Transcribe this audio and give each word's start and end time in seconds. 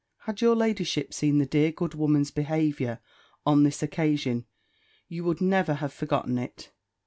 Had 0.21 0.41
your 0.41 0.55
ladyship 0.55 1.13
seen 1.13 1.37
the 1.37 1.45
dear 1.45 1.71
good 1.71 1.93
woman's 1.93 2.31
behaviour, 2.31 3.01
on 3.45 3.61
this 3.61 3.83
occasion, 3.83 4.47
you 5.07 5.23
would 5.23 5.41
never 5.41 5.75
have 5.75 5.93
forgotten 5.93 6.39
it. 6.39 6.71